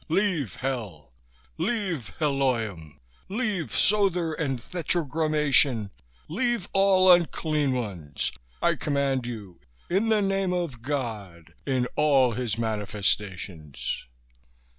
[0.09, 1.13] Leave, Hel!
[1.59, 2.99] Leave, Heloym!
[3.29, 5.91] Leave, Sother and Thetragrammaton,
[6.27, 8.31] leave, all unclean ones!
[8.63, 9.59] I command you!
[9.91, 14.07] In the name of God, in all of His manifestations!"